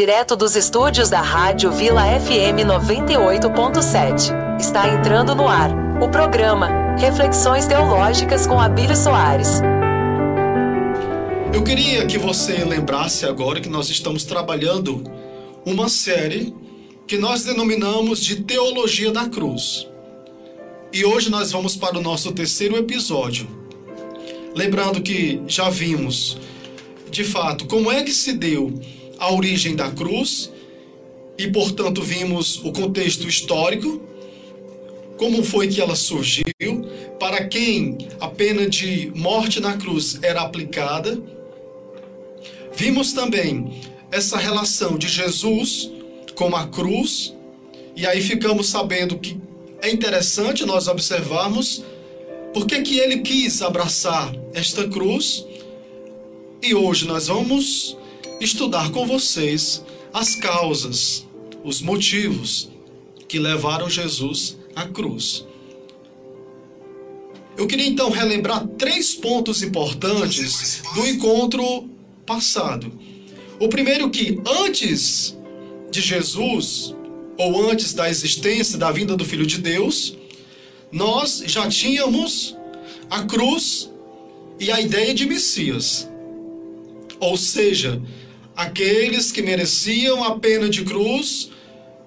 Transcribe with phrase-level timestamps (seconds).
[0.00, 4.58] Direto dos estúdios da Rádio Vila FM 98.7.
[4.58, 5.70] Está entrando no ar
[6.02, 9.60] o programa Reflexões Teológicas com Abílio Soares.
[11.52, 15.04] Eu queria que você lembrasse agora que nós estamos trabalhando
[15.66, 16.54] uma série
[17.06, 19.86] que nós denominamos de Teologia da Cruz.
[20.94, 23.46] E hoje nós vamos para o nosso terceiro episódio.
[24.56, 26.38] Lembrando que já vimos,
[27.10, 28.80] de fato, como é que se deu
[29.20, 30.50] a origem da cruz
[31.38, 34.00] e, portanto, vimos o contexto histórico,
[35.16, 36.44] como foi que ela surgiu,
[37.18, 41.20] para quem a pena de morte na cruz era aplicada.
[42.74, 45.90] Vimos também essa relação de Jesus
[46.34, 47.34] com a cruz,
[47.94, 49.38] e aí ficamos sabendo que
[49.82, 51.84] é interessante nós observarmos
[52.52, 55.46] por que, que ele quis abraçar esta cruz.
[56.62, 57.96] E hoje nós vamos
[58.40, 61.26] estudar com vocês as causas,
[61.62, 62.70] os motivos
[63.28, 65.46] que levaram Jesus à cruz.
[67.56, 71.88] Eu queria então relembrar três pontos importantes do encontro
[72.24, 72.90] passado.
[73.58, 75.36] O primeiro que antes
[75.90, 76.94] de Jesus
[77.36, 80.16] ou antes da existência da vinda do Filho de Deus,
[80.90, 82.56] nós já tínhamos
[83.10, 83.90] a cruz
[84.58, 86.08] e a ideia de Messias.
[87.18, 88.00] Ou seja,
[88.56, 91.50] aqueles que mereciam a pena de cruz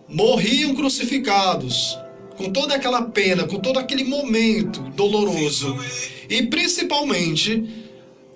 [0.08, 1.98] morriam crucificados,
[2.38, 5.78] com toda aquela pena, com todo aquele momento doloroso.
[6.30, 7.64] E principalmente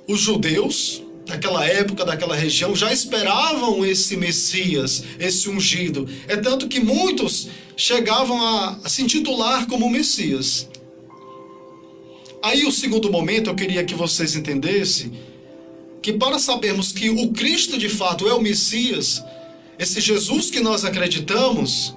[0.08, 6.08] os judeus daquela época, daquela região, já esperavam esse Messias, esse ungido.
[6.28, 10.70] É tanto que muitos chegavam a, a se intitular como Messias.
[12.42, 15.12] Aí o segundo momento eu queria que vocês entendessem
[16.08, 19.22] que para sabermos que o Cristo de fato é o Messias,
[19.78, 21.94] esse Jesus que nós acreditamos,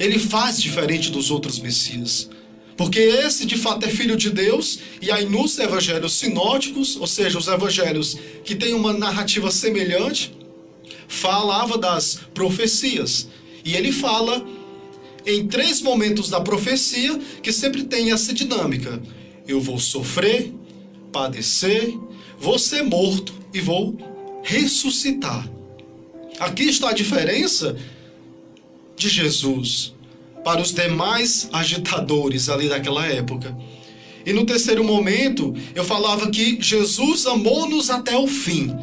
[0.00, 2.30] ele faz diferente dos outros Messias.
[2.78, 7.38] Porque esse de fato é filho de Deus, e aí nos evangelhos sinóticos, ou seja,
[7.38, 10.32] os evangelhos que têm uma narrativa semelhante,
[11.06, 13.28] falava das profecias.
[13.66, 14.46] E ele fala
[15.26, 18.98] em três momentos da profecia que sempre tem essa dinâmica:
[19.46, 20.54] eu vou sofrer,
[21.12, 21.94] padecer,
[22.44, 23.96] vou ser morto e vou
[24.42, 25.48] ressuscitar.
[26.38, 27.74] Aqui está a diferença
[28.94, 29.94] de Jesus
[30.44, 33.56] para os demais agitadores ali daquela época.
[34.26, 38.76] E no terceiro momento, eu falava que Jesus amou-nos até o fim.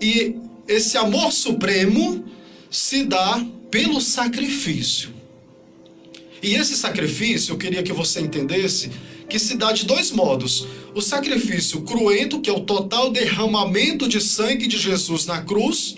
[0.00, 0.34] E
[0.66, 2.24] esse amor supremo
[2.70, 5.10] se dá pelo sacrifício.
[6.42, 8.90] E esse sacrifício, eu queria que você entendesse,
[9.30, 10.66] que se dá de dois modos.
[10.94, 15.96] O sacrifício cruento, que é o total derramamento de sangue de Jesus na cruz,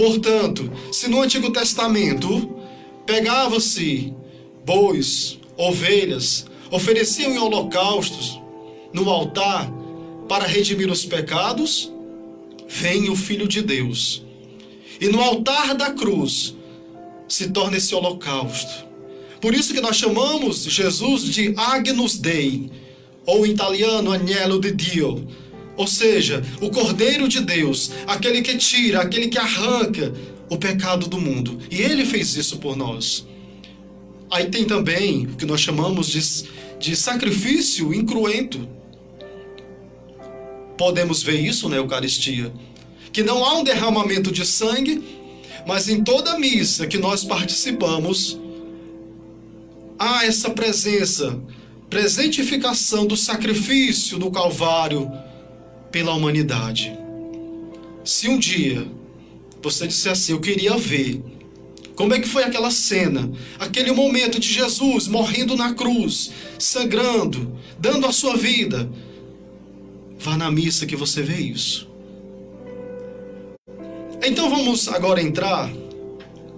[0.00, 2.56] Portanto, se no Antigo Testamento
[3.04, 4.14] pegava-se
[4.64, 8.40] bois, ovelhas, ofereciam em holocaustos
[8.94, 9.70] no altar
[10.26, 11.92] para redimir os pecados,
[12.66, 14.24] vem o Filho de Deus.
[14.98, 16.54] E no altar da cruz
[17.28, 18.86] se torna esse holocausto.
[19.40, 22.70] Por isso que nós chamamos Jesus de Agnus Dei,
[23.24, 25.26] ou em italiano Agnello di Dio,
[25.76, 30.12] ou seja, o Cordeiro de Deus, aquele que tira, aquele que arranca
[30.50, 31.58] o pecado do mundo.
[31.70, 33.26] E ele fez isso por nós.
[34.30, 36.20] Aí tem também o que nós chamamos de,
[36.78, 38.68] de sacrifício incruento.
[40.76, 42.52] Podemos ver isso na Eucaristia.
[43.12, 45.02] Que não há um derramamento de sangue,
[45.66, 48.38] mas em toda missa que nós participamos,
[50.00, 51.38] há essa presença,
[51.90, 55.12] presentificação do sacrifício do Calvário
[55.92, 56.96] pela humanidade.
[58.02, 58.88] Se um dia
[59.62, 61.22] você disser assim, eu queria ver
[61.94, 68.06] como é que foi aquela cena, aquele momento de Jesus morrendo na cruz, sangrando, dando
[68.06, 68.90] a sua vida,
[70.18, 71.86] vá na missa que você vê isso.
[74.24, 75.70] Então vamos agora entrar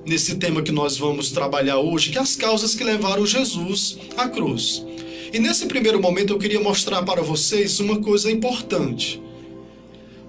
[0.04, 4.28] nesse tema que nós vamos trabalhar hoje, que é as causas que levaram Jesus à
[4.28, 4.84] cruz.
[5.32, 9.22] E nesse primeiro momento eu queria mostrar para vocês uma coisa importante.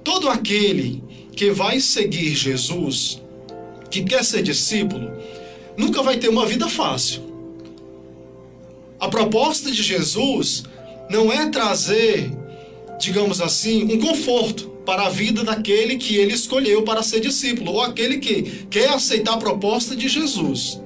[0.04, 1.04] Todo aquele
[1.36, 3.22] que vai seguir Jesus,
[3.90, 5.12] que quer ser discípulo,
[5.76, 7.22] nunca vai ter uma vida fácil.
[9.00, 10.64] A proposta de Jesus
[11.10, 12.32] não é trazer,
[13.00, 17.82] digamos assim, um conforto para a vida daquele que ele escolheu para ser discípulo, ou
[17.82, 20.82] aquele que quer aceitar a proposta de Jesus.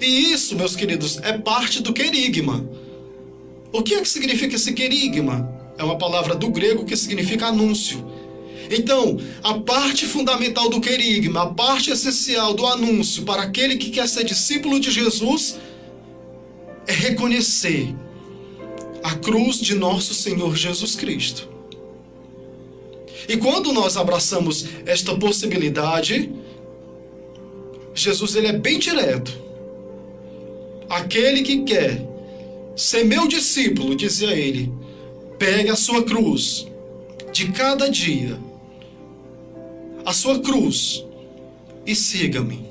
[0.00, 2.68] E isso, meus queridos, é parte do querigma.
[3.72, 5.48] O que é que significa esse querigma?
[5.76, 8.04] É uma palavra do grego que significa anúncio.
[8.70, 14.08] Então, a parte fundamental do querigma, a parte essencial do anúncio para aquele que quer
[14.08, 15.58] ser discípulo de Jesus
[16.86, 17.94] é reconhecer
[19.02, 21.57] a cruz de nosso Senhor Jesus Cristo.
[23.28, 26.32] E quando nós abraçamos esta possibilidade,
[27.94, 29.38] Jesus ele é bem direto.
[30.88, 32.08] Aquele que quer
[32.74, 34.72] ser meu discípulo, dizia ele,
[35.38, 36.66] pegue a sua cruz
[37.30, 38.38] de cada dia,
[40.06, 41.04] a sua cruz,
[41.84, 42.66] e siga-me.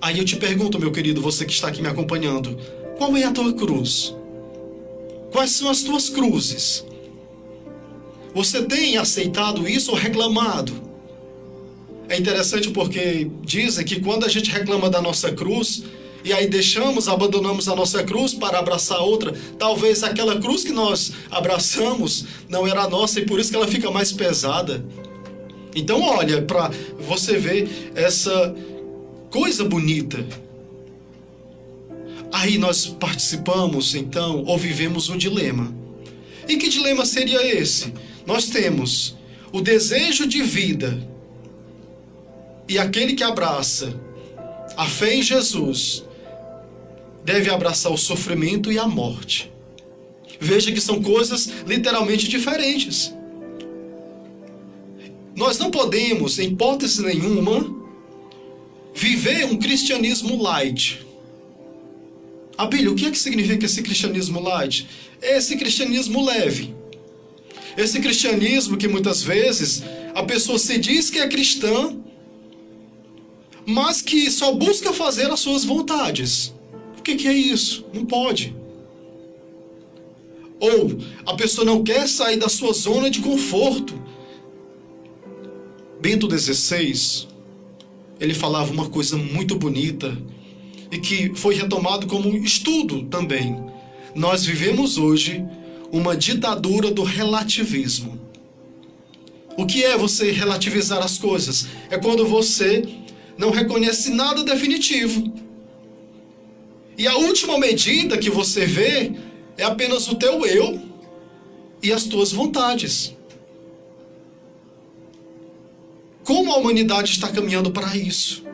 [0.00, 2.56] Aí eu te pergunto, meu querido, você que está aqui me acompanhando,
[2.96, 4.14] qual é a tua cruz?
[5.32, 6.84] Quais são as tuas cruzes?
[8.36, 10.70] Você tem aceitado isso ou reclamado?
[12.06, 15.84] É interessante porque dizem que quando a gente reclama da nossa cruz,
[16.22, 21.12] e aí deixamos, abandonamos a nossa cruz para abraçar outra, talvez aquela cruz que nós
[21.30, 24.84] abraçamos não era nossa e por isso que ela fica mais pesada.
[25.74, 26.70] Então, olha, para
[27.08, 28.54] você ver essa
[29.30, 30.26] coisa bonita
[32.32, 35.72] Aí nós participamos, então, ou vivemos um dilema.
[36.46, 37.94] E que dilema seria esse?
[38.26, 39.16] Nós temos
[39.52, 40.98] o desejo de vida
[42.68, 43.98] e aquele que abraça
[44.76, 46.04] a fé em Jesus
[47.24, 49.50] deve abraçar o sofrimento e a morte.
[50.38, 53.14] Veja que são coisas literalmente diferentes.
[55.34, 57.74] Nós não podemos, em hipótese nenhuma,
[58.94, 61.06] viver um cristianismo light
[62.56, 64.88] Abílio, o que é que significa esse cristianismo light?
[65.20, 66.74] Esse cristianismo leve.
[67.76, 69.82] Esse cristianismo que muitas vezes
[70.14, 71.94] a pessoa se diz que é cristã,
[73.66, 76.54] mas que só busca fazer as suas vontades.
[76.98, 77.84] O que, que é isso?
[77.92, 78.56] Não pode.
[80.58, 83.94] Ou a pessoa não quer sair da sua zona de conforto.
[86.00, 87.26] Bento XVI,
[88.18, 90.16] ele falava uma coisa muito bonita
[90.90, 93.62] e que foi retomado como estudo também.
[94.14, 95.44] Nós vivemos hoje
[95.96, 98.20] uma ditadura do relativismo.
[99.56, 101.66] O que é você relativizar as coisas?
[101.90, 102.86] É quando você
[103.38, 105.32] não reconhece nada definitivo.
[106.98, 109.12] E a última medida que você vê
[109.56, 110.80] é apenas o teu eu
[111.82, 113.14] e as tuas vontades.
[116.24, 118.45] Como a humanidade está caminhando para isso?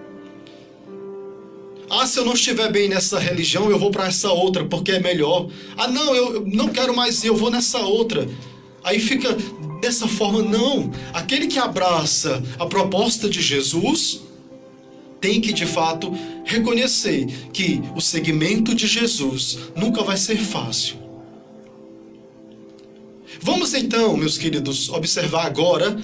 [1.94, 4.98] Ah, se eu não estiver bem nessa religião, eu vou para essa outra porque é
[4.98, 5.50] melhor.
[5.76, 8.26] Ah, não, eu não quero mais eu vou nessa outra.
[8.82, 9.36] Aí fica
[9.78, 10.90] dessa forma, não.
[11.12, 14.22] Aquele que abraça a proposta de Jesus
[15.20, 16.10] tem que de fato
[16.46, 20.96] reconhecer que o segmento de Jesus nunca vai ser fácil.
[23.38, 26.02] Vamos então, meus queridos, observar agora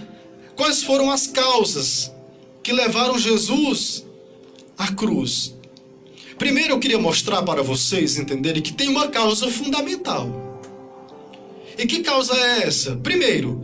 [0.54, 2.12] quais foram as causas
[2.62, 4.04] que levaram Jesus
[4.76, 5.56] à cruz.
[6.38, 10.62] Primeiro eu queria mostrar para vocês entenderem que tem uma causa fundamental.
[11.76, 12.96] E que causa é essa?
[12.96, 13.60] Primeiro,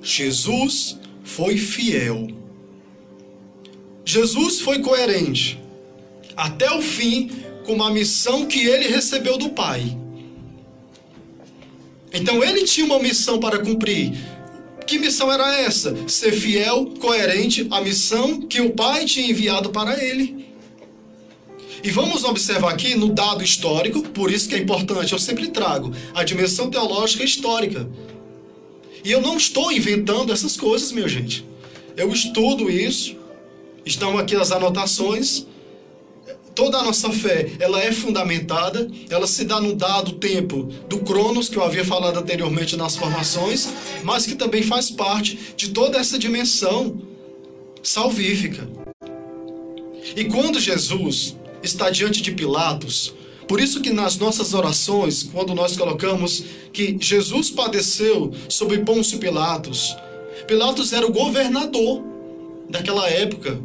[0.00, 2.28] Jesus foi fiel.
[4.04, 5.60] Jesus foi coerente
[6.36, 7.30] até o fim
[7.64, 9.96] com a missão que ele recebeu do Pai.
[12.12, 14.12] Então ele tinha uma missão para cumprir.
[14.86, 15.96] Que missão era essa?
[16.08, 20.51] Ser fiel, coerente à missão que o Pai tinha enviado para ele.
[21.82, 25.92] E vamos observar aqui no dado histórico, por isso que é importante, eu sempre trago
[26.14, 27.88] a dimensão teológica histórica.
[29.04, 31.44] E eu não estou inventando essas coisas, minha gente.
[31.96, 33.16] Eu estudo isso,
[33.84, 35.44] estão aqui as anotações.
[36.54, 41.48] Toda a nossa fé, ela é fundamentada, ela se dá no dado tempo do Cronos,
[41.48, 43.70] que eu havia falado anteriormente nas formações,
[44.04, 47.00] mas que também faz parte de toda essa dimensão
[47.82, 48.68] salvífica.
[50.14, 53.14] E quando Jesus está diante de Pilatos.
[53.46, 59.96] Por isso que nas nossas orações, quando nós colocamos que Jesus padeceu sob Pôncio Pilatos,
[60.46, 62.02] Pilatos era o governador
[62.68, 63.60] daquela época.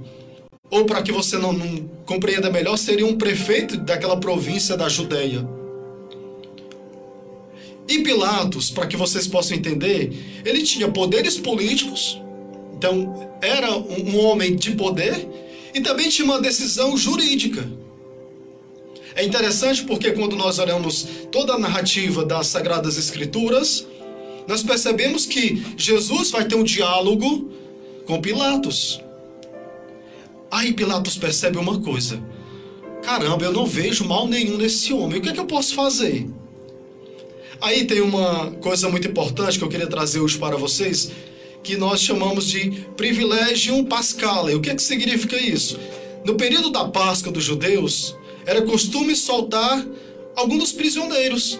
[0.70, 5.48] Ou para que você não, não compreenda melhor, seria um prefeito daquela província da Judéia.
[7.88, 12.22] E Pilatos, para que vocês possam entender, ele tinha poderes políticos,
[12.76, 15.26] então era um, um homem de poder,
[15.74, 17.66] e também tinha uma decisão jurídica.
[19.18, 23.88] É interessante porque quando nós olhamos toda a narrativa das Sagradas Escrituras,
[24.48, 27.50] nós percebemos que Jesus vai ter um diálogo
[28.06, 29.02] com Pilatos.
[30.52, 32.22] Aí Pilatos percebe uma coisa:
[33.02, 36.30] caramba, eu não vejo mal nenhum nesse homem, o que é que eu posso fazer?
[37.60, 41.12] Aí tem uma coisa muito importante que eu queria trazer hoje para vocês,
[41.64, 44.54] que nós chamamos de privilegium pascale.
[44.54, 45.80] O que, é que significa isso?
[46.24, 48.16] No período da Páscoa dos judeus,
[48.48, 49.86] era costume soltar
[50.34, 51.60] alguns dos prisioneiros.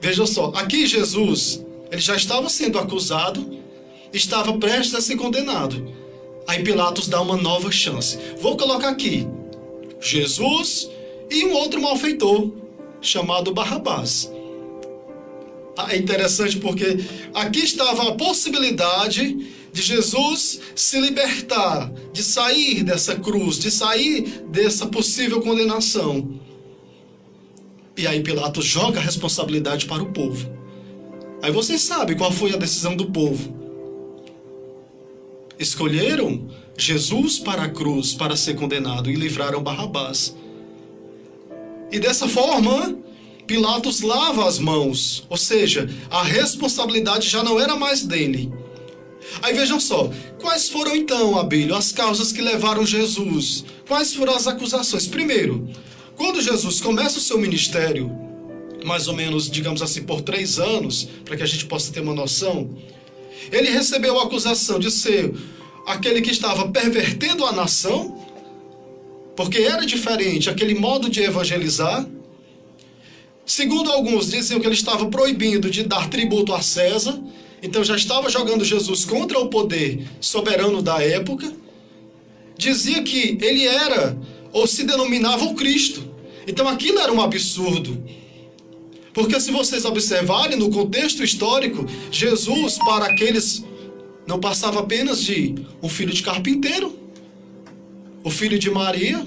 [0.00, 3.58] Veja só, aqui Jesus, ele já estava sendo acusado,
[4.12, 5.92] estava prestes a ser condenado.
[6.46, 8.16] Aí Pilatos dá uma nova chance.
[8.40, 9.26] Vou colocar aqui
[10.00, 10.88] Jesus
[11.28, 12.52] e um outro malfeitor
[13.00, 14.30] chamado Barrabás.
[15.76, 16.98] Ah, é interessante porque
[17.34, 24.86] aqui estava a possibilidade de Jesus se libertar, de sair dessa cruz, de sair dessa
[24.86, 26.38] possível condenação.
[27.96, 30.48] E aí Pilatos joga a responsabilidade para o povo.
[31.42, 33.52] Aí vocês sabem qual foi a decisão do povo.
[35.58, 40.36] Escolheram Jesus para a cruz para ser condenado e livraram Barrabás.
[41.90, 42.96] E dessa forma,
[43.44, 48.52] Pilatos lava as mãos, ou seja, a responsabilidade já não era mais dele.
[49.42, 53.64] Aí vejam só, quais foram então, Abílio, as causas que levaram Jesus?
[53.86, 55.06] Quais foram as acusações?
[55.06, 55.68] Primeiro,
[56.16, 58.10] quando Jesus começa o seu ministério,
[58.84, 62.14] mais ou menos, digamos assim, por três anos, para que a gente possa ter uma
[62.14, 62.70] noção,
[63.50, 65.32] ele recebeu a acusação de ser
[65.86, 68.20] aquele que estava pervertendo a nação,
[69.36, 72.06] porque era diferente aquele modo de evangelizar.
[73.44, 77.20] Segundo alguns, diziam que ele estava proibindo de dar tributo a César,
[77.64, 81.50] então já estava jogando Jesus contra o poder soberano da época.
[82.58, 84.18] Dizia que ele era,
[84.52, 86.04] ou se denominava o Cristo.
[86.46, 88.04] Então aquilo era um absurdo.
[89.14, 93.64] Porque se vocês observarem no contexto histórico, Jesus, para aqueles,
[94.26, 96.94] não passava apenas de um filho de carpinteiro,
[98.22, 99.26] o filho de Maria,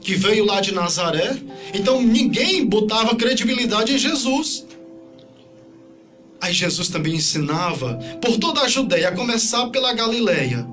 [0.00, 1.36] que veio lá de Nazaré.
[1.74, 4.67] Então ninguém botava credibilidade em Jesus.
[6.40, 10.66] Aí Jesus também ensinava por toda a Judéia, a começar pela Galileia.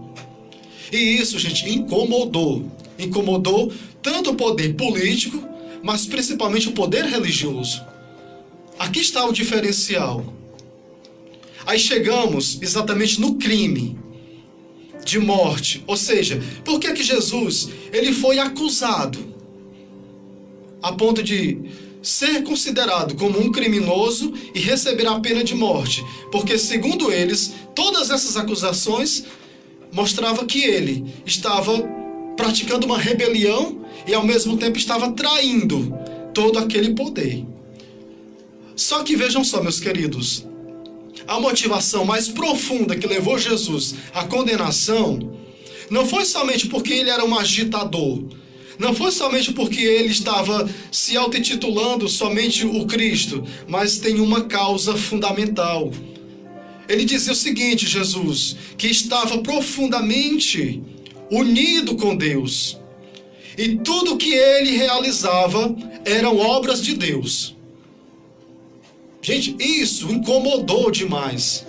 [0.91, 2.71] E isso, gente, incomodou.
[2.99, 5.43] Incomodou tanto o poder político,
[5.83, 7.83] mas principalmente o poder religioso.
[8.77, 10.33] Aqui está o diferencial.
[11.65, 13.97] Aí chegamos exatamente no crime
[15.03, 15.83] de morte.
[15.87, 19.33] Ou seja, por que que Jesus ele foi acusado
[20.81, 21.57] a ponto de
[22.07, 26.05] ser considerado como um criminoso e receber a pena de morte?
[26.31, 29.25] Porque segundo eles, todas essas acusações
[29.91, 31.81] mostrava que ele estava
[32.37, 35.97] praticando uma rebelião e ao mesmo tempo estava traindo
[36.33, 37.45] todo aquele poder.
[38.75, 40.45] Só que vejam só, meus queridos,
[41.27, 45.39] a motivação mais profunda que levou Jesus à condenação
[45.89, 48.23] não foi somente porque ele era um agitador,
[48.77, 54.95] não foi somente porque ele estava se auto-intitulando somente o Cristo, mas tem uma causa
[54.95, 55.91] fundamental.
[56.87, 60.81] Ele dizia o seguinte, Jesus, que estava profundamente
[61.31, 62.77] unido com Deus.
[63.57, 67.55] E tudo que ele realizava eram obras de Deus.
[69.21, 71.65] Gente, isso incomodou demais.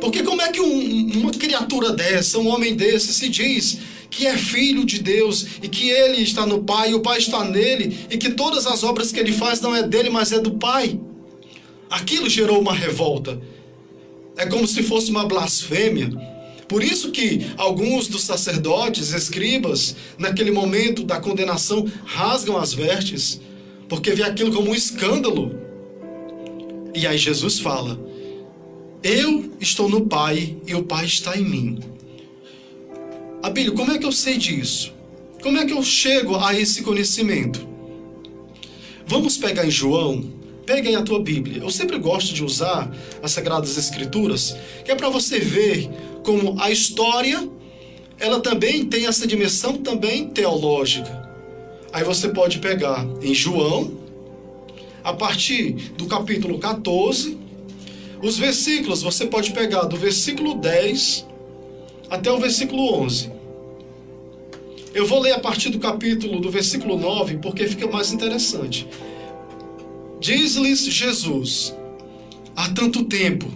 [0.00, 3.78] Porque como é que um, uma criatura dessa, um homem desse, se diz
[4.12, 7.42] que é filho de Deus e que ele está no Pai e o Pai está
[7.42, 10.52] nele e que todas as obras que ele faz não é dele, mas é do
[10.52, 11.00] Pai?
[11.88, 13.40] Aquilo gerou uma revolta.
[14.36, 16.10] É como se fosse uma blasfêmia.
[16.68, 23.40] Por isso que alguns dos sacerdotes, escribas, naquele momento da condenação, rasgam as vestes,
[23.88, 25.58] porque vê aquilo como um escândalo.
[26.94, 27.98] E aí Jesus fala:
[29.02, 31.91] Eu estou no Pai e o Pai está em mim.
[33.42, 34.92] Abílio, como é que eu sei disso?
[35.42, 37.66] Como é que eu chego a esse conhecimento?
[39.04, 40.32] Vamos pegar em João.
[40.64, 41.60] Pega aí a tua Bíblia.
[41.60, 42.88] Eu sempre gosto de usar
[43.20, 45.90] as Sagradas Escrituras, que é para você ver
[46.22, 47.48] como a história,
[48.20, 51.28] ela também tem essa dimensão também teológica.
[51.92, 53.92] Aí você pode pegar em João,
[55.02, 57.36] a partir do capítulo 14.
[58.22, 61.26] Os versículos você pode pegar do versículo 10
[62.08, 63.31] até o versículo 11.
[64.94, 68.86] Eu vou ler a partir do capítulo do versículo 9 porque fica mais interessante.
[70.20, 71.74] Diz-lhes Jesus:
[72.54, 73.50] Há tanto tempo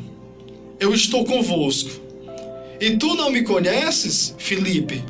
[0.81, 1.91] eu estou convosco,
[2.81, 5.05] e tu não me conheces, Filipe?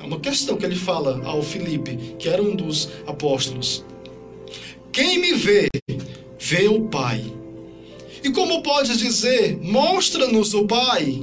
[0.00, 3.84] É uma questão que ele fala ao Filipe, que era um dos apóstolos.
[4.90, 5.68] Quem me vê,
[6.38, 7.22] vê o Pai.
[8.24, 11.22] E como podes dizer, mostra-nos o Pai?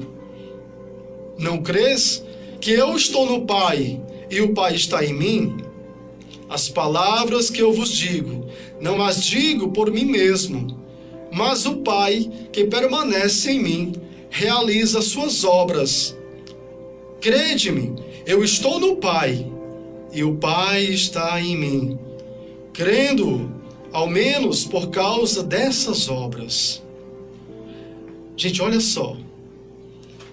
[1.40, 2.24] Não crês
[2.62, 4.00] que eu estou no Pai
[4.34, 5.58] e o Pai está em mim?
[6.50, 8.48] As palavras que eu vos digo,
[8.82, 10.78] não as digo por mim mesmo,
[11.32, 13.94] mas o Pai que permanece em mim,
[14.30, 16.18] realiza suas obras.
[17.22, 19.46] Crede-me, eu estou no Pai
[20.12, 22.00] e o Pai está em mim.
[22.74, 23.52] Crendo,
[23.92, 26.82] ao menos por causa dessas obras.
[28.36, 29.16] Gente, olha só.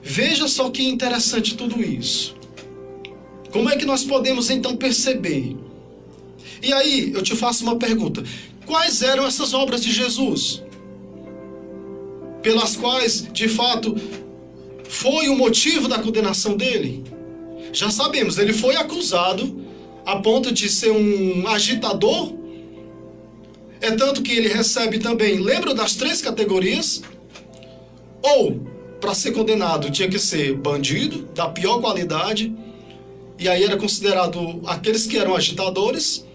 [0.02, 2.39] Veja só que interessante tudo isso.
[3.50, 5.56] Como é que nós podemos então perceber?
[6.62, 8.22] E aí, eu te faço uma pergunta:
[8.66, 10.62] quais eram essas obras de Jesus?
[12.42, 13.94] Pelas quais, de fato,
[14.88, 17.04] foi o motivo da condenação dele?
[17.72, 19.64] Já sabemos, ele foi acusado
[20.04, 22.32] a ponto de ser um agitador.
[23.80, 27.02] É tanto que ele recebe também, lembra das três categorias?
[28.22, 28.60] Ou,
[29.00, 32.54] para ser condenado, tinha que ser bandido, da pior qualidade,
[33.40, 36.26] e aí era considerado aqueles que eram agitadores,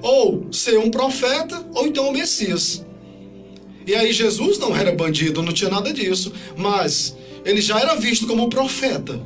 [0.00, 2.86] ou ser um profeta, ou então o Messias.
[3.84, 8.28] E aí Jesus não era bandido, não tinha nada disso, mas ele já era visto
[8.28, 9.20] como profeta.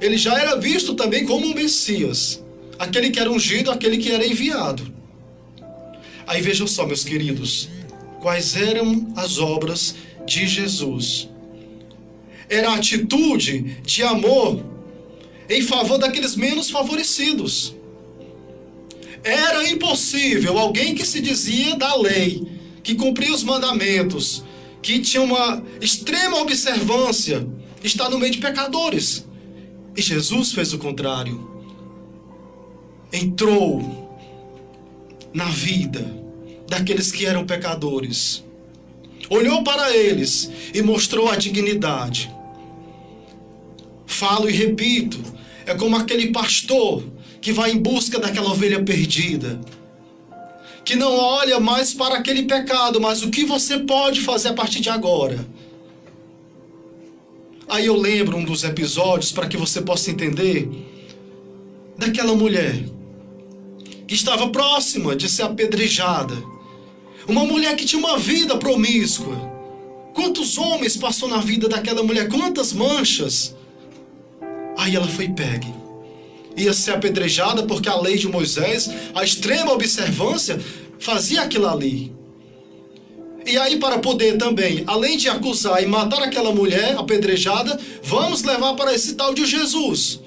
[0.00, 2.40] Ele já era visto também como um Messias,
[2.78, 4.94] aquele que era ungido, aquele que era enviado.
[6.24, 7.68] Aí vejam só, meus queridos,
[8.20, 11.28] quais eram as obras de Jesus.
[12.48, 14.70] Era a atitude de amor
[15.50, 17.74] em favor daqueles menos favorecidos.
[19.22, 22.46] Era impossível alguém que se dizia da lei,
[22.82, 24.42] que cumpria os mandamentos,
[24.80, 27.46] que tinha uma extrema observância,
[27.84, 29.26] estar no meio de pecadores.
[29.94, 31.50] E Jesus fez o contrário.
[33.12, 34.08] Entrou
[35.34, 36.18] na vida
[36.66, 38.44] daqueles que eram pecadores
[39.30, 42.30] olhou para eles e mostrou a dignidade.
[44.04, 45.22] Falo e repito,
[45.70, 47.02] é como aquele pastor
[47.40, 49.60] que vai em busca daquela ovelha perdida,
[50.84, 54.80] que não olha mais para aquele pecado, mas o que você pode fazer a partir
[54.80, 55.46] de agora.
[57.68, 60.68] Aí eu lembro um dos episódios para que você possa entender
[61.96, 62.82] daquela mulher
[64.08, 66.36] que estava próxima de ser apedrejada
[67.28, 69.36] uma mulher que tinha uma vida promíscua.
[70.14, 72.28] Quantos homens passou na vida daquela mulher?
[72.28, 73.54] Quantas manchas?
[74.80, 75.72] Aí ela foi pegue.
[76.56, 80.58] Ia ser apedrejada porque a lei de Moisés, a extrema observância,
[80.98, 82.10] fazia aquilo ali.
[83.46, 88.74] E aí, para poder também, além de acusar e matar aquela mulher apedrejada, vamos levar
[88.74, 90.20] para esse tal de Jesus.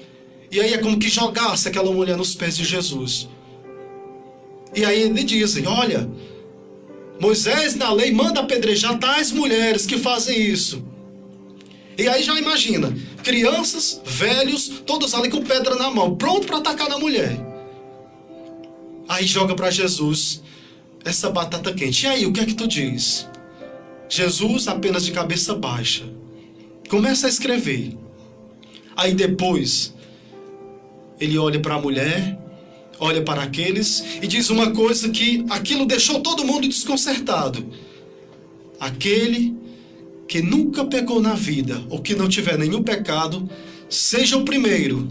[0.52, 3.28] E aí é como que jogasse aquela mulher nos pés de Jesus.
[4.74, 6.08] E aí eles dizem: Olha,
[7.20, 10.84] Moisés na lei manda apedrejar tais mulheres que fazem isso.
[11.98, 12.92] E aí já imagina,
[13.24, 17.36] crianças, velhos, todos ali com pedra na mão, pronto para atacar na mulher.
[19.08, 20.42] Aí joga para Jesus
[21.04, 22.04] essa batata quente.
[22.04, 23.28] E aí, o que é que tu diz?
[24.08, 26.04] Jesus apenas de cabeça baixa.
[26.88, 27.96] Começa a escrever.
[28.96, 29.92] Aí depois
[31.18, 32.38] ele olha para a mulher
[32.98, 37.66] olha para aqueles e diz uma coisa que aquilo deixou todo mundo desconcertado.
[38.78, 39.54] Aquele
[40.26, 43.48] que nunca pecou na vida ou que não tiver nenhum pecado,
[43.88, 45.08] seja o primeiro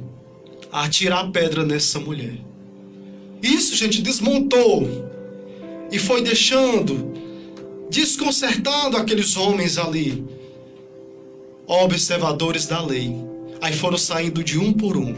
[0.72, 2.38] a atirar a pedra nessa mulher.
[3.42, 4.88] Isso, gente, desmontou
[5.92, 7.14] e foi deixando
[7.90, 10.26] desconcertando aqueles homens ali,
[11.68, 13.16] observadores da lei.
[13.62, 15.16] Aí foram saindo de um por um.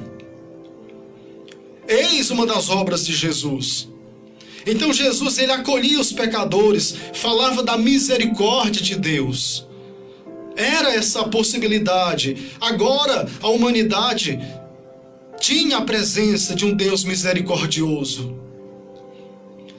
[1.88, 3.88] Eis uma das obras de Jesus.
[4.66, 9.66] Então Jesus ele acolhia os pecadores, falava da misericórdia de Deus.
[10.56, 12.52] Era essa possibilidade.
[12.60, 14.40] Agora a humanidade
[15.40, 18.36] tinha a presença de um Deus misericordioso.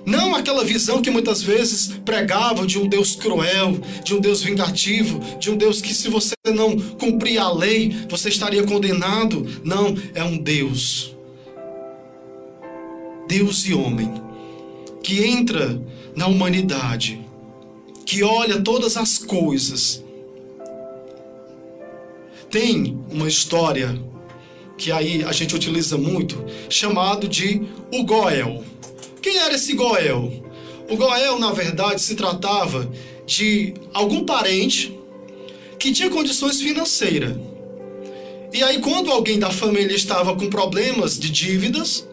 [0.05, 5.19] Não aquela visão que muitas vezes pregava de um Deus cruel, de um Deus vingativo,
[5.41, 9.45] de um Deus que se você não cumprir a lei, você estaria condenado.
[9.65, 11.17] Não, é um Deus
[13.27, 14.13] Deus e homem,
[15.03, 15.81] que entra
[16.15, 17.21] na humanidade,
[18.05, 20.05] que olha todas as coisas.
[22.51, 23.99] Tem uma história
[24.77, 28.63] que aí a gente utiliza muito, chamado de o Goel.
[29.23, 30.45] Quem era esse Goel?
[30.89, 32.89] O Goel, na verdade, se tratava
[33.27, 34.97] de algum parente
[35.79, 37.37] que tinha condições financeiras.
[38.53, 42.07] E aí, quando alguém da família estava com problemas de dívidas,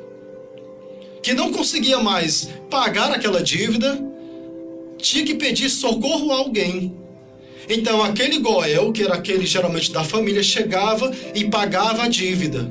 [1.22, 3.98] que não conseguia mais pagar aquela dívida,
[4.98, 6.98] tinha que pedir socorro a alguém.
[7.70, 12.70] Então aquele Goel, que era aquele geralmente da família, chegava e pagava a dívida.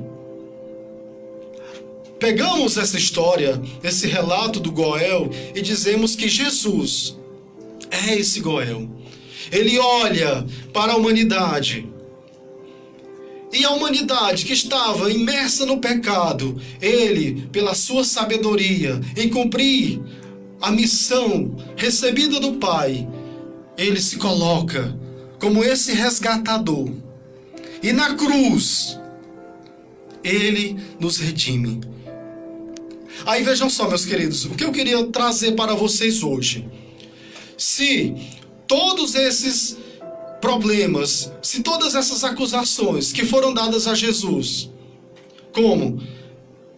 [2.19, 7.17] Pegamos essa história, esse relato do Goel e dizemos que Jesus
[7.91, 8.89] é esse Goel.
[9.51, 11.89] Ele olha para a humanidade.
[13.53, 20.01] E a humanidade que estava imersa no pecado, ele, pela sua sabedoria, em cumprir
[20.61, 23.07] a missão recebida do Pai,
[23.77, 24.97] ele se coloca
[25.39, 26.91] como esse resgatador.
[27.83, 28.99] E na cruz,
[30.23, 31.81] ele nos redime.
[33.27, 36.69] Aí vejam só, meus queridos, o que eu queria trazer para vocês hoje.
[37.57, 38.15] Se
[38.67, 39.77] todos esses
[40.41, 44.71] problemas, se todas essas acusações que foram dadas a Jesus,
[45.53, 46.03] como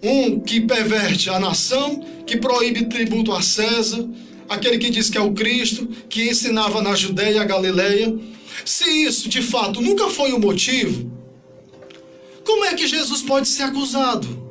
[0.02, 4.07] um que perverte a nação, que proíbe tributo a César,
[4.48, 8.16] aquele que diz que é o Cristo, que ensinava na Judéia e a Galileia,
[8.64, 11.11] se isso de fato nunca foi o motivo,
[12.44, 14.42] como é que Jesus pode ser acusado?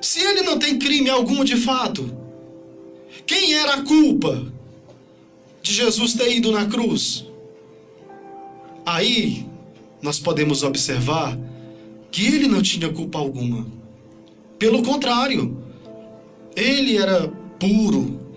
[0.00, 2.10] Se ele não tem crime algum de fato,
[3.26, 4.46] quem era a culpa
[5.62, 7.26] de Jesus ter ido na cruz?
[8.84, 9.46] Aí
[10.00, 11.38] nós podemos observar
[12.10, 13.66] que ele não tinha culpa alguma.
[14.58, 15.62] Pelo contrário,
[16.56, 18.27] ele era puro.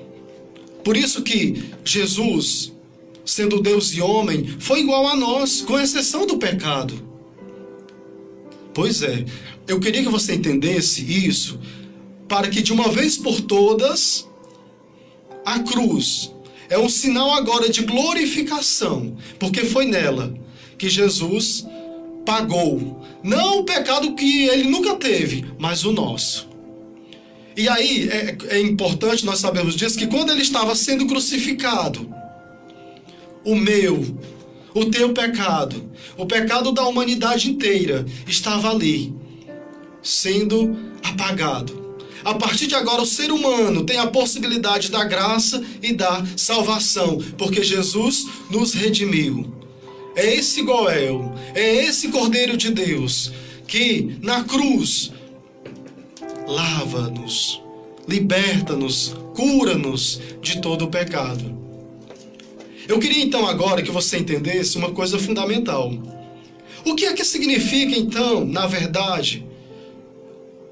[0.84, 2.72] Por isso que Jesus,
[3.26, 6.94] sendo Deus e homem, foi igual a nós, com exceção do pecado.
[8.74, 9.26] Pois é,
[9.68, 11.60] eu queria que você entendesse isso,
[12.28, 14.28] para que de uma vez por todas,
[15.46, 16.32] a cruz
[16.70, 20.34] é um sinal agora de glorificação, porque foi nela
[20.78, 21.66] que Jesus
[22.26, 26.51] pagou, não o pecado que ele nunca teve, mas o nosso.
[27.56, 32.14] E aí é, é importante nós sabermos disso que quando ele estava sendo crucificado,
[33.44, 34.18] o meu,
[34.74, 39.14] o teu pecado, o pecado da humanidade inteira estava ali,
[40.02, 41.82] sendo apagado.
[42.24, 47.18] A partir de agora, o ser humano tem a possibilidade da graça e da salvação,
[47.38, 49.52] porque Jesus nos redimiu.
[50.16, 53.32] É esse Goel, é esse Cordeiro de Deus
[53.68, 55.14] que na cruz
[56.52, 57.62] lava-nos,
[58.08, 61.60] liberta-nos, cura-nos de todo o pecado.
[62.88, 65.92] Eu queria então agora que você entendesse uma coisa fundamental.
[66.84, 69.46] O que é que significa então, na verdade,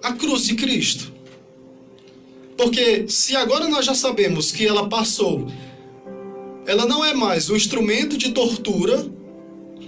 [0.03, 1.13] a cruz de Cristo?
[2.57, 5.47] Porque se agora nós já sabemos que ela passou,
[6.67, 9.09] ela não é mais um instrumento de tortura,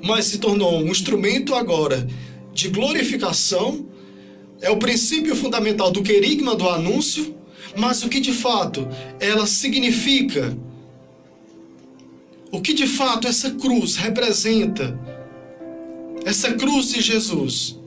[0.01, 2.07] mas se tornou um instrumento agora
[2.53, 3.85] de glorificação,
[4.61, 7.35] é o princípio fundamental do querigma do anúncio,
[7.75, 8.87] mas o que de fato
[9.19, 10.55] ela significa
[12.51, 14.99] o que de fato essa cruz representa,
[16.25, 17.79] essa cruz de Jesus.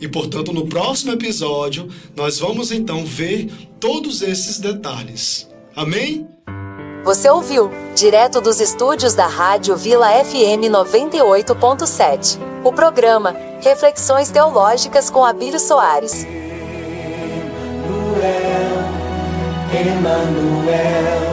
[0.00, 3.50] E portanto, no próximo episódio, nós vamos então ver
[3.80, 5.48] todos esses detalhes.
[5.74, 6.26] Amém?
[7.04, 15.24] Você ouviu, direto dos estúdios da Rádio Vila FM 98.7, o programa Reflexões Teológicas com
[15.24, 16.24] Abílio Soares.
[17.84, 18.38] Emmanuel,
[19.74, 21.31] Emmanuel.